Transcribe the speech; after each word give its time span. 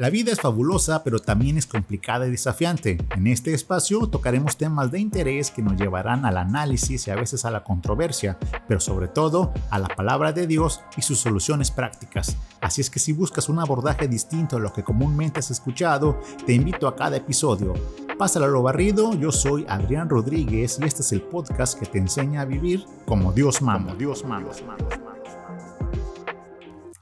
La 0.00 0.08
vida 0.08 0.32
es 0.32 0.40
fabulosa, 0.40 1.04
pero 1.04 1.18
también 1.18 1.58
es 1.58 1.66
complicada 1.66 2.26
y 2.26 2.30
desafiante. 2.30 2.96
En 3.14 3.26
este 3.26 3.52
espacio 3.52 4.06
tocaremos 4.06 4.56
temas 4.56 4.90
de 4.90 4.98
interés 4.98 5.50
que 5.50 5.60
nos 5.60 5.78
llevarán 5.78 6.24
al 6.24 6.38
análisis 6.38 7.06
y 7.06 7.10
a 7.10 7.16
veces 7.16 7.44
a 7.44 7.50
la 7.50 7.64
controversia, 7.64 8.38
pero 8.66 8.80
sobre 8.80 9.08
todo 9.08 9.52
a 9.68 9.78
la 9.78 9.88
palabra 9.88 10.32
de 10.32 10.46
Dios 10.46 10.80
y 10.96 11.02
sus 11.02 11.18
soluciones 11.18 11.70
prácticas. 11.70 12.38
Así 12.62 12.80
es 12.80 12.88
que 12.88 12.98
si 12.98 13.12
buscas 13.12 13.50
un 13.50 13.58
abordaje 13.58 14.08
distinto 14.08 14.56
a 14.56 14.60
lo 14.60 14.72
que 14.72 14.82
comúnmente 14.82 15.40
has 15.40 15.50
escuchado, 15.50 16.18
te 16.46 16.54
invito 16.54 16.88
a 16.88 16.96
cada 16.96 17.18
episodio. 17.18 17.74
Pásalo 18.16 18.46
a 18.46 18.48
lo 18.48 18.62
barrido, 18.62 19.12
yo 19.12 19.30
soy 19.30 19.66
Adrián 19.68 20.08
Rodríguez 20.08 20.78
y 20.80 20.84
este 20.84 21.02
es 21.02 21.12
el 21.12 21.20
podcast 21.20 21.78
que 21.78 21.84
te 21.84 21.98
enseña 21.98 22.40
a 22.40 22.46
vivir 22.46 22.86
como 23.04 23.34
Dios 23.34 23.60
manda. 23.60 23.94
Dios 23.94 24.24
manda. 24.24 24.50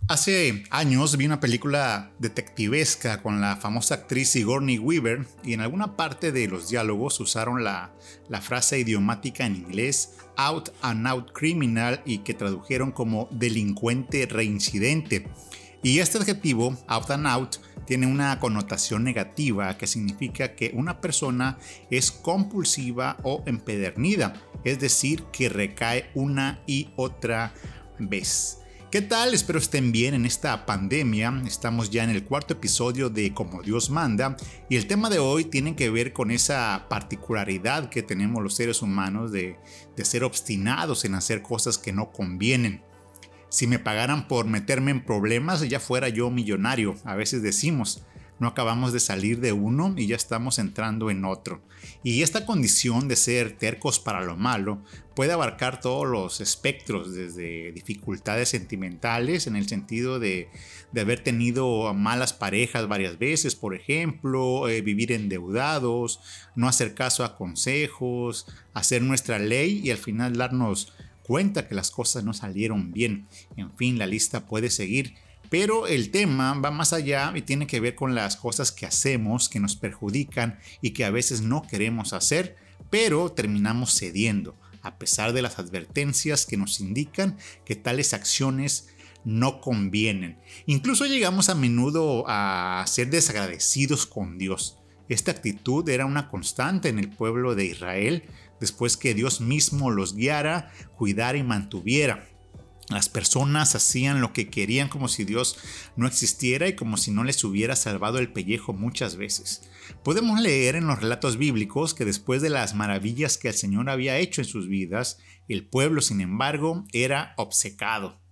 Hace 0.08 0.64
años 0.70 1.18
vi 1.18 1.26
una 1.26 1.38
película 1.38 2.12
detectivesca 2.18 3.20
con 3.20 3.42
la 3.42 3.56
famosa 3.56 3.96
actriz 3.96 4.30
Sigourney 4.30 4.78
Weaver 4.78 5.26
y 5.44 5.52
en 5.52 5.60
alguna 5.60 5.96
parte 5.98 6.32
de 6.32 6.48
los 6.48 6.70
diálogos 6.70 7.20
usaron 7.20 7.62
la, 7.62 7.92
la, 8.26 8.40
frase 8.40 8.78
idiomática 8.78 9.44
en 9.44 9.56
inglés 9.56 10.14
out 10.36 10.70
and 10.80 11.06
out 11.06 11.32
criminal 11.32 12.00
y 12.06 12.20
que 12.20 12.32
tradujeron 12.32 12.90
como 12.90 13.28
delincuente 13.32 14.24
reincidente. 14.24 15.28
Y 15.82 15.98
este 15.98 16.16
adjetivo, 16.16 16.74
out 16.86 17.10
and 17.10 17.26
out, 17.26 17.56
tiene 17.84 18.06
una 18.06 18.40
connotación 18.40 19.04
negativa 19.04 19.76
que 19.76 19.86
significa 19.86 20.54
que 20.54 20.70
una 20.72 21.02
persona 21.02 21.58
es 21.90 22.10
compulsiva 22.10 23.18
o 23.24 23.42
empedernida, 23.44 24.32
es 24.64 24.80
decir, 24.80 25.24
que 25.32 25.50
recae 25.50 26.10
una 26.14 26.62
y 26.66 26.88
otra 26.96 27.52
vez. 27.98 28.58
¿Qué 28.90 29.02
tal? 29.02 29.34
Espero 29.34 29.58
estén 29.58 29.92
bien 29.92 30.14
en 30.14 30.24
esta 30.24 30.64
pandemia. 30.64 31.42
Estamos 31.46 31.90
ya 31.90 32.04
en 32.04 32.08
el 32.08 32.24
cuarto 32.24 32.54
episodio 32.54 33.10
de 33.10 33.34
Como 33.34 33.62
Dios 33.62 33.90
manda 33.90 34.34
y 34.70 34.76
el 34.76 34.86
tema 34.86 35.10
de 35.10 35.18
hoy 35.18 35.44
tiene 35.44 35.76
que 35.76 35.90
ver 35.90 36.14
con 36.14 36.30
esa 36.30 36.86
particularidad 36.88 37.90
que 37.90 38.02
tenemos 38.02 38.42
los 38.42 38.54
seres 38.54 38.80
humanos 38.80 39.30
de, 39.30 39.58
de 39.94 40.04
ser 40.06 40.24
obstinados 40.24 41.04
en 41.04 41.16
hacer 41.16 41.42
cosas 41.42 41.76
que 41.76 41.92
no 41.92 42.12
convienen. 42.12 42.82
Si 43.50 43.66
me 43.66 43.78
pagaran 43.78 44.26
por 44.26 44.46
meterme 44.46 44.90
en 44.90 45.04
problemas, 45.04 45.60
ya 45.68 45.80
fuera 45.80 46.08
yo 46.08 46.30
millonario, 46.30 46.94
a 47.04 47.14
veces 47.14 47.42
decimos 47.42 48.06
no 48.38 48.48
acabamos 48.48 48.92
de 48.92 49.00
salir 49.00 49.40
de 49.40 49.52
uno 49.52 49.94
y 49.96 50.06
ya 50.06 50.16
estamos 50.16 50.58
entrando 50.58 51.10
en 51.10 51.24
otro. 51.24 51.60
Y 52.02 52.22
esta 52.22 52.46
condición 52.46 53.08
de 53.08 53.16
ser 53.16 53.56
tercos 53.56 53.98
para 53.98 54.22
lo 54.22 54.36
malo 54.36 54.82
puede 55.14 55.32
abarcar 55.32 55.80
todos 55.80 56.06
los 56.06 56.40
espectros, 56.40 57.14
desde 57.14 57.72
dificultades 57.72 58.50
sentimentales 58.50 59.46
en 59.46 59.56
el 59.56 59.68
sentido 59.68 60.20
de, 60.20 60.48
haber 60.96 61.22
tenido 61.22 61.92
malas 61.94 62.32
parejas 62.32 62.86
varias 62.88 63.18
veces, 63.18 63.56
por 63.56 63.74
ejemplo, 63.74 64.68
eh, 64.68 64.80
vivir 64.80 65.12
endeudados, 65.12 66.20
no 66.54 66.68
hacer 66.68 66.94
caso 66.94 67.24
a 67.24 67.36
consejos, 67.36 68.46
hacer 68.74 69.02
nuestra 69.02 69.38
ley 69.38 69.80
y 69.82 69.90
al 69.90 69.98
final 69.98 70.36
darnos 70.36 70.92
cuenta 71.24 71.68
que 71.68 71.74
las 71.74 71.90
cosas 71.90 72.24
no 72.24 72.32
salieron 72.32 72.92
bien. 72.92 73.26
En 73.56 73.70
fin, 73.76 73.98
la 73.98 74.06
lista 74.06 74.46
puede 74.46 74.70
seguir 74.70 75.14
pero 75.50 75.86
el 75.86 76.10
tema 76.10 76.54
va 76.54 76.70
más 76.70 76.92
allá 76.92 77.32
y 77.34 77.42
tiene 77.42 77.66
que 77.66 77.80
ver 77.80 77.94
con 77.94 78.14
las 78.14 78.36
cosas 78.36 78.72
que 78.72 78.86
hacemos 78.86 79.48
que 79.48 79.60
nos 79.60 79.76
perjudican 79.76 80.58
y 80.80 80.90
que 80.90 81.04
a 81.04 81.10
veces 81.10 81.40
no 81.40 81.62
queremos 81.62 82.12
hacer, 82.12 82.56
pero 82.90 83.32
terminamos 83.32 83.98
cediendo, 83.98 84.56
a 84.82 84.98
pesar 84.98 85.32
de 85.32 85.42
las 85.42 85.58
advertencias 85.58 86.46
que 86.46 86.56
nos 86.56 86.80
indican 86.80 87.36
que 87.64 87.76
tales 87.76 88.14
acciones 88.14 88.88
no 89.24 89.60
convienen. 89.60 90.38
Incluso 90.66 91.06
llegamos 91.06 91.48
a 91.48 91.54
menudo 91.54 92.24
a 92.26 92.84
ser 92.86 93.10
desagradecidos 93.10 94.06
con 94.06 94.38
Dios. 94.38 94.78
Esta 95.08 95.30
actitud 95.30 95.88
era 95.88 96.06
una 96.06 96.28
constante 96.28 96.88
en 96.88 96.98
el 96.98 97.08
pueblo 97.08 97.54
de 97.54 97.64
Israel 97.64 98.24
después 98.60 98.96
que 98.96 99.14
Dios 99.14 99.40
mismo 99.40 99.90
los 99.90 100.14
guiara, 100.14 100.72
cuidara 100.96 101.38
y 101.38 101.42
mantuviera. 101.42 102.28
Las 102.90 103.08
personas 103.08 103.74
hacían 103.74 104.20
lo 104.20 104.32
que 104.32 104.48
querían 104.48 104.88
como 104.88 105.08
si 105.08 105.24
Dios 105.24 105.58
no 105.96 106.06
existiera 106.06 106.68
y 106.68 106.74
como 106.74 106.96
si 106.96 107.10
no 107.10 107.22
les 107.22 107.44
hubiera 107.44 107.76
salvado 107.76 108.18
el 108.18 108.32
pellejo 108.32 108.72
muchas 108.72 109.16
veces. 109.16 109.62
Podemos 110.02 110.40
leer 110.40 110.74
en 110.74 110.86
los 110.86 111.00
relatos 111.00 111.36
bíblicos 111.36 111.92
que 111.92 112.06
después 112.06 112.40
de 112.40 112.50
las 112.50 112.74
maravillas 112.74 113.36
que 113.36 113.48
el 113.48 113.54
Señor 113.54 113.90
había 113.90 114.18
hecho 114.18 114.40
en 114.40 114.46
sus 114.46 114.68
vidas, 114.68 115.18
el 115.48 115.66
pueblo, 115.66 116.00
sin 116.00 116.20
embargo, 116.20 116.84
era 116.92 117.34
obcecado 117.36 118.22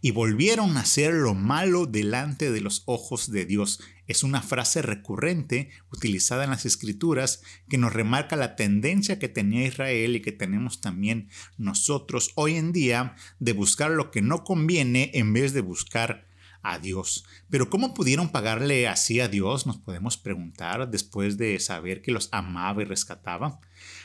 y 0.00 0.10
volvieron 0.10 0.76
a 0.76 0.80
hacer 0.80 1.14
lo 1.14 1.34
malo 1.34 1.86
delante 1.86 2.50
de 2.50 2.60
los 2.60 2.82
ojos 2.86 3.30
de 3.30 3.46
Dios. 3.46 3.80
Es 4.12 4.22
una 4.24 4.42
frase 4.42 4.82
recurrente 4.82 5.70
utilizada 5.90 6.44
en 6.44 6.50
las 6.50 6.66
escrituras 6.66 7.42
que 7.70 7.78
nos 7.78 7.94
remarca 7.94 8.36
la 8.36 8.56
tendencia 8.56 9.18
que 9.18 9.30
tenía 9.30 9.66
Israel 9.66 10.14
y 10.14 10.20
que 10.20 10.32
tenemos 10.32 10.82
también 10.82 11.30
nosotros 11.56 12.32
hoy 12.34 12.56
en 12.56 12.72
día 12.72 13.16
de 13.40 13.54
buscar 13.54 13.90
lo 13.90 14.10
que 14.10 14.20
no 14.20 14.44
conviene 14.44 15.12
en 15.14 15.32
vez 15.32 15.54
de 15.54 15.62
buscar 15.62 16.26
a 16.62 16.78
Dios. 16.78 17.24
Pero 17.50 17.68
¿cómo 17.70 17.94
pudieron 17.94 18.30
pagarle 18.30 18.88
así 18.88 19.20
a 19.20 19.28
Dios? 19.28 19.66
Nos 19.66 19.78
podemos 19.78 20.16
preguntar 20.16 20.90
después 20.90 21.36
de 21.36 21.58
saber 21.58 22.02
que 22.02 22.12
los 22.12 22.28
amaba 22.32 22.82
y 22.82 22.84
rescataba. 22.84 23.60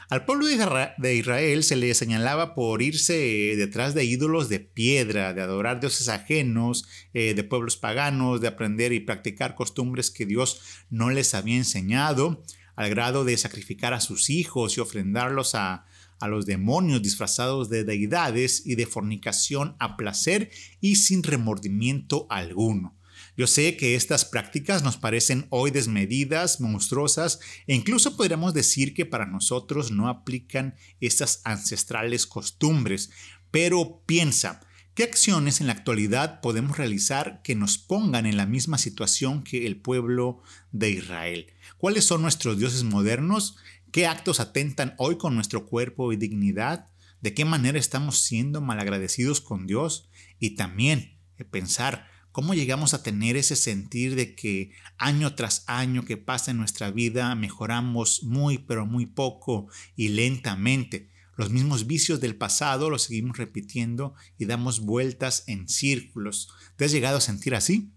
Al 0.10 0.26
pueblo 0.26 0.46
de 0.46 1.16
Israel 1.16 1.64
se 1.64 1.76
le 1.76 1.94
señalaba 1.94 2.56
por 2.56 2.82
irse 2.82 3.14
detrás 3.58 3.94
de 3.94 4.06
ídolos 4.06 4.48
de 4.48 4.60
piedra, 4.60 5.34
de 5.34 5.42
adorar 5.42 5.80
dioses 5.80 6.08
ajenos, 6.08 6.88
eh, 7.14 7.34
de 7.34 7.44
pueblos 7.44 7.78
paganos, 7.78 8.40
de 8.40 8.48
aprender 8.48 8.94
y 8.94 9.02
practicar 9.02 9.54
costumbres 9.54 10.10
que 10.10 10.26
Dios 10.26 10.62
no 10.90 11.10
les 11.10 11.34
había 11.34 11.58
enseñado, 11.58 12.42
al 12.76 12.90
grado 12.90 13.26
de 13.26 13.36
sacrificar 13.38 13.94
a 13.94 14.00
sus 14.00 14.30
hijos 14.30 14.78
y 14.78 14.80
ofrendarlos 14.80 15.56
a, 15.56 15.86
a 16.20 16.28
los 16.28 16.46
demonios 16.46 17.02
disfrazados 17.02 17.70
de 17.70 17.84
deidades 17.84 18.66
y 18.66 18.76
de 18.76 18.86
fornicación 18.86 19.76
a 19.80 19.98
placer 19.98 20.50
y 20.82 20.96
sin 20.96 21.24
remordimiento 21.24 22.28
alguno. 22.30 22.98
Yo 23.36 23.46
sé 23.46 23.78
que 23.78 23.96
estas 23.96 24.26
prácticas 24.26 24.84
nos 24.84 24.98
parecen 24.98 25.46
hoy 25.50 25.70
desmedidas, 25.70 26.60
monstruosas 26.60 27.40
e 27.68 27.76
incluso 27.76 28.18
podríamos 28.18 28.54
decir 28.54 28.94
que 28.94 29.06
para 29.06 29.28
nosotros 29.28 29.92
no 29.92 30.08
aplican 30.10 30.76
estas 31.02 31.42
ancestrales 31.44 32.26
costumbres, 32.26 33.12
pero 33.52 34.02
piensa, 34.06 34.62
¿qué 34.96 35.04
acciones 35.04 35.62
en 35.62 35.68
la 35.68 35.74
actualidad 35.74 36.42
podemos 36.42 36.78
realizar 36.78 37.42
que 37.44 37.56
nos 37.56 37.78
pongan 37.78 38.26
en 38.26 38.38
la 38.38 38.48
misma 38.48 38.80
situación 38.80 39.44
que 39.44 39.68
el 39.68 39.80
pueblo 39.80 40.42
de 40.72 40.90
Israel? 40.90 41.48
¿Cuáles 41.78 42.06
son 42.06 42.24
nuestros 42.24 42.58
dioses 42.58 42.84
modernos? 42.84 43.58
¿Qué 43.98 44.06
actos 44.06 44.40
atentan 44.40 44.94
hoy 45.00 45.18
con 45.18 45.34
nuestro 45.34 45.66
cuerpo 45.66 46.14
y 46.14 46.18
dignidad? 46.18 46.88
¿De 47.20 47.34
qué 47.34 47.46
manera 47.46 47.80
estamos 47.80 48.20
siendo 48.20 48.62
malagradecidos 48.62 49.42
con 49.42 49.66
Dios? 49.66 50.12
Y 50.38 50.52
también 50.52 51.18
pensar, 51.50 52.06
¿Cómo 52.32 52.54
llegamos 52.54 52.94
a 52.94 53.02
tener 53.02 53.38
ese 53.38 53.56
sentir 53.56 54.14
de 54.14 54.36
que 54.36 54.70
año 55.00 55.34
tras 55.34 55.64
año 55.66 56.06
que 56.06 56.16
pasa 56.16 56.52
en 56.52 56.58
nuestra 56.58 56.92
vida 56.92 57.34
mejoramos 57.34 58.22
muy 58.22 58.60
pero 58.60 58.86
muy 58.86 59.08
poco 59.08 59.68
y 59.96 60.10
lentamente? 60.10 61.10
Los 61.36 61.50
mismos 61.50 61.88
vicios 61.88 62.22
del 62.22 62.36
pasado 62.36 62.92
los 62.92 63.02
seguimos 63.02 63.40
repitiendo 63.40 64.14
y 64.38 64.46
damos 64.46 64.82
vueltas 64.82 65.44
en 65.48 65.68
círculos. 65.68 66.50
¿Te 66.76 66.86
has 66.86 66.92
llegado 66.92 67.18
a 67.18 67.22
sentir 67.22 67.56
así? 67.56 67.92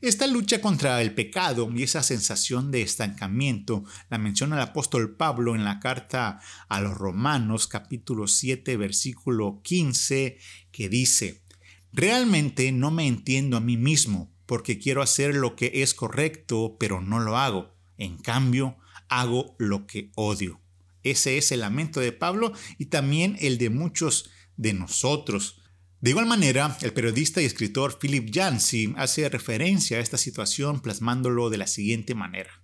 Esta 0.00 0.26
lucha 0.26 0.60
contra 0.60 1.00
el 1.02 1.14
pecado 1.14 1.70
y 1.74 1.82
esa 1.82 2.02
sensación 2.02 2.70
de 2.70 2.82
estancamiento 2.82 3.84
la 4.10 4.18
menciona 4.18 4.56
el 4.56 4.62
apóstol 4.62 5.16
Pablo 5.16 5.54
en 5.54 5.64
la 5.64 5.78
carta 5.78 6.40
a 6.68 6.80
los 6.80 6.94
Romanos 6.94 7.66
capítulo 7.66 8.26
7 8.26 8.76
versículo 8.76 9.60
15 9.62 10.38
que 10.72 10.88
dice, 10.88 11.42
Realmente 11.92 12.72
no 12.72 12.90
me 12.90 13.06
entiendo 13.06 13.56
a 13.56 13.60
mí 13.60 13.76
mismo 13.76 14.32
porque 14.46 14.78
quiero 14.78 15.00
hacer 15.00 15.34
lo 15.34 15.54
que 15.54 15.70
es 15.82 15.94
correcto, 15.94 16.76
pero 16.78 17.00
no 17.00 17.20
lo 17.20 17.36
hago. 17.36 17.74
En 17.96 18.18
cambio, 18.18 18.76
hago 19.08 19.54
lo 19.58 19.86
que 19.86 20.10
odio. 20.16 20.60
Ese 21.02 21.38
es 21.38 21.52
el 21.52 21.60
lamento 21.60 22.00
de 22.00 22.12
Pablo 22.12 22.52
y 22.78 22.86
también 22.86 23.36
el 23.40 23.58
de 23.58 23.70
muchos 23.70 24.30
de 24.56 24.72
nosotros. 24.72 25.62
De 26.04 26.10
igual 26.10 26.26
manera, 26.26 26.76
el 26.82 26.92
periodista 26.92 27.40
y 27.40 27.46
escritor 27.46 27.98
Philip 27.98 28.28
Yancey 28.28 28.92
hace 28.98 29.26
referencia 29.30 29.96
a 29.96 30.00
esta 30.00 30.18
situación 30.18 30.80
plasmándolo 30.80 31.48
de 31.48 31.56
la 31.56 31.66
siguiente 31.66 32.14
manera. 32.14 32.62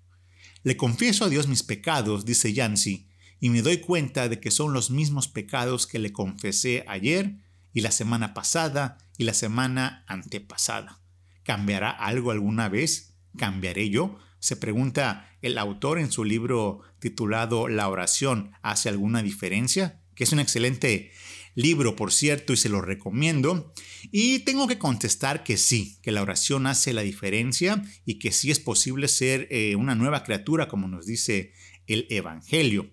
Le 0.62 0.76
confieso 0.76 1.24
a 1.24 1.30
Dios 1.30 1.48
mis 1.48 1.62
pecados, 1.62 2.26
dice 2.26 2.52
Yancey, 2.52 3.08
y 3.40 3.48
me 3.48 3.62
doy 3.62 3.78
cuenta 3.78 4.28
de 4.28 4.40
que 4.40 4.50
son 4.50 4.74
los 4.74 4.90
mismos 4.90 5.26
pecados 5.26 5.86
que 5.86 5.98
le 5.98 6.12
confesé 6.12 6.84
ayer 6.86 7.36
y 7.72 7.80
la 7.80 7.92
semana 7.92 8.34
pasada 8.34 8.98
y 9.16 9.24
la 9.24 9.32
semana 9.32 10.04
antepasada. 10.06 11.00
¿Cambiará 11.42 11.88
algo 11.88 12.32
alguna 12.32 12.68
vez? 12.68 13.14
¿Cambiaré 13.38 13.88
yo? 13.88 14.18
Se 14.38 14.56
pregunta 14.56 15.34
el 15.40 15.56
autor 15.56 15.98
en 15.98 16.12
su 16.12 16.24
libro 16.24 16.82
titulado 16.98 17.68
La 17.68 17.88
oración 17.88 18.52
hace 18.60 18.90
alguna 18.90 19.22
diferencia, 19.22 20.02
que 20.14 20.24
es 20.24 20.32
una 20.32 20.42
excelente 20.42 21.10
libro, 21.54 21.96
por 21.96 22.12
cierto, 22.12 22.52
y 22.52 22.56
se 22.56 22.68
lo 22.68 22.80
recomiendo. 22.80 23.72
Y 24.10 24.40
tengo 24.40 24.66
que 24.66 24.78
contestar 24.78 25.44
que 25.44 25.56
sí, 25.56 25.98
que 26.02 26.12
la 26.12 26.22
oración 26.22 26.66
hace 26.66 26.92
la 26.92 27.02
diferencia 27.02 27.82
y 28.04 28.18
que 28.18 28.32
sí 28.32 28.50
es 28.50 28.60
posible 28.60 29.08
ser 29.08 29.48
eh, 29.50 29.76
una 29.76 29.94
nueva 29.94 30.22
criatura, 30.22 30.68
como 30.68 30.88
nos 30.88 31.06
dice 31.06 31.52
el 31.86 32.06
Evangelio. 32.10 32.90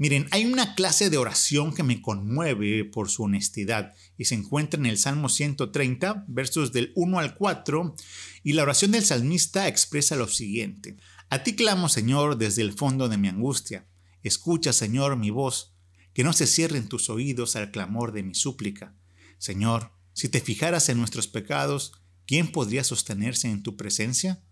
Miren, 0.00 0.28
hay 0.30 0.46
una 0.46 0.74
clase 0.74 1.10
de 1.10 1.18
oración 1.18 1.74
que 1.74 1.82
me 1.82 2.00
conmueve 2.00 2.86
por 2.86 3.10
su 3.10 3.24
honestidad 3.24 3.92
y 4.16 4.24
se 4.24 4.34
encuentra 4.34 4.80
en 4.80 4.86
el 4.86 4.96
Salmo 4.96 5.28
130, 5.28 6.24
versos 6.26 6.72
del 6.72 6.92
1 6.94 7.18
al 7.18 7.34
4, 7.34 7.94
y 8.42 8.54
la 8.54 8.62
oración 8.62 8.92
del 8.92 9.04
salmista 9.04 9.68
expresa 9.68 10.16
lo 10.16 10.26
siguiente. 10.26 10.96
A 11.28 11.42
ti 11.42 11.54
clamo, 11.54 11.90
Señor, 11.90 12.38
desde 12.38 12.62
el 12.62 12.72
fondo 12.72 13.10
de 13.10 13.18
mi 13.18 13.28
angustia. 13.28 13.86
Escucha, 14.22 14.72
Señor, 14.72 15.16
mi 15.16 15.28
voz, 15.28 15.69
que 16.12 16.24
no 16.24 16.32
se 16.32 16.46
cierren 16.46 16.88
tus 16.88 17.10
oídos 17.10 17.56
al 17.56 17.70
clamor 17.70 18.12
de 18.12 18.22
mi 18.22 18.34
súplica. 18.34 18.94
Señor, 19.38 19.92
si 20.12 20.28
te 20.28 20.40
fijaras 20.40 20.88
en 20.88 20.98
nuestros 20.98 21.28
pecados, 21.28 21.92
¿quién 22.26 22.52
podría 22.52 22.84
sostenerse 22.84 23.48
en 23.48 23.62
tu 23.62 23.76
presencia? 23.76 24.42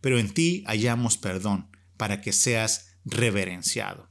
Pero 0.00 0.18
en 0.18 0.32
ti 0.32 0.64
hallamos 0.66 1.18
perdón, 1.18 1.68
para 1.96 2.20
que 2.20 2.32
seas 2.32 2.96
reverenciado. 3.04 4.10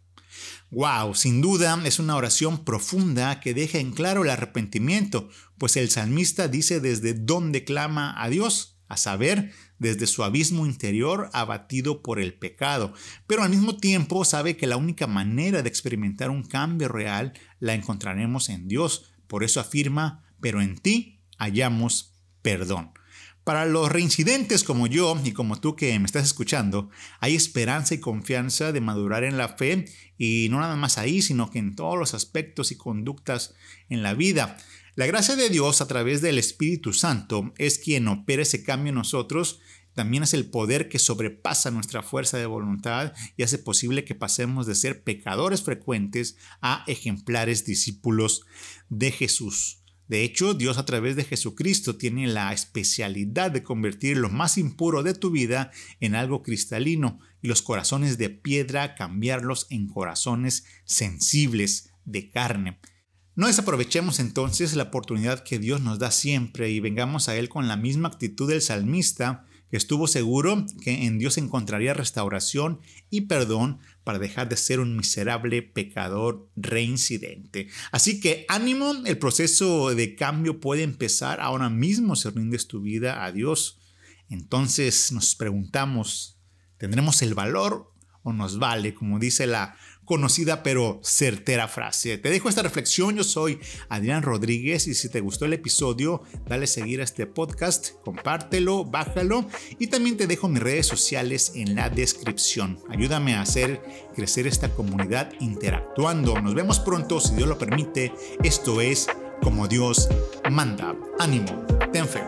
Wow, 0.69 1.15
sin 1.15 1.41
duda 1.41 1.79
es 1.85 1.99
una 1.99 2.15
oración 2.15 2.63
profunda 2.63 3.39
que 3.39 3.53
deja 3.53 3.79
en 3.79 3.91
claro 3.91 4.23
el 4.23 4.29
arrepentimiento, 4.29 5.29
pues 5.57 5.75
el 5.75 5.89
salmista 5.89 6.47
dice 6.47 6.79
desde 6.79 7.13
dónde 7.13 7.65
clama 7.65 8.15
a 8.21 8.29
Dios, 8.29 8.79
a 8.87 8.97
saber, 8.97 9.53
desde 9.81 10.05
su 10.05 10.23
abismo 10.23 10.67
interior 10.67 11.31
abatido 11.33 12.03
por 12.03 12.19
el 12.19 12.35
pecado, 12.35 12.93
pero 13.25 13.41
al 13.41 13.49
mismo 13.49 13.77
tiempo 13.77 14.23
sabe 14.25 14.55
que 14.55 14.67
la 14.67 14.77
única 14.77 15.07
manera 15.07 15.63
de 15.63 15.69
experimentar 15.69 16.29
un 16.29 16.43
cambio 16.43 16.87
real 16.87 17.33
la 17.59 17.73
encontraremos 17.73 18.49
en 18.49 18.67
Dios, 18.67 19.11
por 19.25 19.43
eso 19.43 19.59
afirma, 19.59 20.23
pero 20.39 20.61
en 20.61 20.77
ti 20.77 21.23
hallamos 21.39 22.13
perdón. 22.43 22.91
Para 23.51 23.65
los 23.65 23.91
reincidentes 23.91 24.63
como 24.63 24.87
yo 24.87 25.19
y 25.25 25.33
como 25.33 25.59
tú 25.59 25.75
que 25.75 25.99
me 25.99 26.05
estás 26.05 26.23
escuchando, 26.23 26.89
hay 27.19 27.35
esperanza 27.35 27.93
y 27.93 27.99
confianza 27.99 28.71
de 28.71 28.79
madurar 28.79 29.25
en 29.25 29.35
la 29.35 29.49
fe 29.49 29.83
y 30.17 30.47
no 30.49 30.61
nada 30.61 30.77
más 30.77 30.97
ahí, 30.97 31.21
sino 31.21 31.51
que 31.51 31.59
en 31.59 31.75
todos 31.75 31.99
los 31.99 32.13
aspectos 32.13 32.71
y 32.71 32.77
conductas 32.77 33.53
en 33.89 34.03
la 34.03 34.13
vida. 34.13 34.55
La 34.95 35.05
gracia 35.05 35.35
de 35.35 35.49
Dios 35.49 35.81
a 35.81 35.87
través 35.89 36.21
del 36.21 36.37
Espíritu 36.37 36.93
Santo 36.93 37.53
es 37.57 37.77
quien 37.77 38.07
opera 38.07 38.43
ese 38.43 38.63
cambio 38.63 38.91
en 38.91 38.95
nosotros. 38.95 39.59
También 39.95 40.23
es 40.23 40.33
el 40.33 40.49
poder 40.49 40.87
que 40.87 40.97
sobrepasa 40.97 41.71
nuestra 41.71 42.03
fuerza 42.03 42.37
de 42.37 42.45
voluntad 42.45 43.11
y 43.35 43.43
hace 43.43 43.57
posible 43.57 44.05
que 44.05 44.15
pasemos 44.15 44.65
de 44.65 44.75
ser 44.75 45.03
pecadores 45.03 45.61
frecuentes 45.61 46.37
a 46.61 46.85
ejemplares 46.87 47.65
discípulos 47.65 48.45
de 48.87 49.11
Jesús. 49.11 49.80
De 50.11 50.25
hecho, 50.25 50.53
Dios 50.53 50.77
a 50.77 50.83
través 50.83 51.15
de 51.15 51.23
Jesucristo 51.23 51.95
tiene 51.95 52.27
la 52.27 52.51
especialidad 52.51 53.49
de 53.49 53.63
convertir 53.63 54.17
lo 54.17 54.27
más 54.27 54.57
impuro 54.57 55.03
de 55.03 55.13
tu 55.13 55.31
vida 55.31 55.71
en 56.01 56.15
algo 56.15 56.43
cristalino 56.43 57.21
y 57.41 57.47
los 57.47 57.61
corazones 57.61 58.17
de 58.17 58.29
piedra 58.29 58.95
cambiarlos 58.95 59.67
en 59.69 59.87
corazones 59.87 60.65
sensibles 60.83 61.93
de 62.03 62.29
carne. 62.29 62.77
No 63.35 63.47
desaprovechemos 63.47 64.19
entonces 64.19 64.73
la 64.73 64.83
oportunidad 64.83 65.45
que 65.45 65.59
Dios 65.59 65.79
nos 65.79 65.97
da 65.97 66.11
siempre 66.11 66.69
y 66.71 66.81
vengamos 66.81 67.29
a 67.29 67.37
Él 67.37 67.47
con 67.47 67.69
la 67.69 67.77
misma 67.77 68.09
actitud 68.09 68.49
del 68.49 68.61
salmista 68.61 69.45
estuvo 69.77 70.07
seguro 70.07 70.65
que 70.83 71.05
en 71.05 71.17
Dios 71.17 71.37
encontraría 71.37 71.93
restauración 71.93 72.81
y 73.09 73.21
perdón 73.21 73.79
para 74.03 74.19
dejar 74.19 74.49
de 74.49 74.57
ser 74.57 74.79
un 74.79 74.95
miserable 74.97 75.61
pecador 75.61 76.49
reincidente. 76.55 77.69
Así 77.91 78.19
que 78.19 78.45
ánimo, 78.49 78.93
el 79.05 79.17
proceso 79.17 79.93
de 79.95 80.15
cambio 80.15 80.59
puede 80.59 80.83
empezar 80.83 81.39
ahora 81.39 81.69
mismo 81.69 82.15
si 82.15 82.29
rindes 82.29 82.67
tu 82.67 82.81
vida 82.81 83.23
a 83.23 83.31
Dios. 83.31 83.79
Entonces 84.29 85.11
nos 85.11 85.35
preguntamos, 85.35 86.39
¿tendremos 86.77 87.21
el 87.21 87.33
valor 87.33 87.91
o 88.23 88.33
nos 88.33 88.59
vale? 88.59 88.93
Como 88.93 89.19
dice 89.19 89.47
la 89.47 89.75
conocida 90.05 90.63
pero 90.63 90.99
certera 91.03 91.67
frase. 91.67 92.17
Te 92.17 92.29
dejo 92.29 92.49
esta 92.49 92.61
reflexión, 92.61 93.15
yo 93.15 93.23
soy 93.23 93.59
Adrián 93.89 94.23
Rodríguez 94.23 94.87
y 94.87 94.93
si 94.93 95.09
te 95.09 95.21
gustó 95.21 95.45
el 95.45 95.53
episodio, 95.53 96.23
dale 96.47 96.67
seguir 96.67 97.01
a 97.01 97.03
este 97.03 97.25
podcast, 97.27 97.91
compártelo, 98.03 98.85
bájalo 98.85 99.47
y 99.79 99.87
también 99.87 100.17
te 100.17 100.27
dejo 100.27 100.47
mis 100.47 100.61
redes 100.61 100.87
sociales 100.87 101.53
en 101.55 101.75
la 101.75 101.89
descripción. 101.89 102.79
Ayúdame 102.89 103.35
a 103.35 103.41
hacer 103.41 103.81
crecer 104.15 104.47
esta 104.47 104.69
comunidad 104.73 105.31
interactuando. 105.39 106.39
Nos 106.41 106.55
vemos 106.55 106.79
pronto, 106.79 107.19
si 107.19 107.35
Dios 107.35 107.47
lo 107.47 107.57
permite. 107.57 108.13
Esto 108.43 108.81
es 108.81 109.07
como 109.41 109.67
Dios 109.67 110.09
manda. 110.49 110.95
Ánimo, 111.19 111.65
ten 111.91 112.07
fe. 112.07 112.21